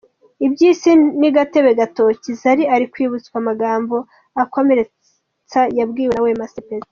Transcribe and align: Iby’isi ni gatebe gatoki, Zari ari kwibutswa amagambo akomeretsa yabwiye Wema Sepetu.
Iby’isi 0.45 0.91
ni 1.19 1.29
gatebe 1.35 1.69
gatoki, 1.79 2.29
Zari 2.41 2.63
ari 2.75 2.85
kwibutswa 2.93 3.35
amagambo 3.41 3.95
akomeretsa 4.43 5.61
yabwiye 5.77 6.09
Wema 6.25 6.47
Sepetu. 6.53 6.87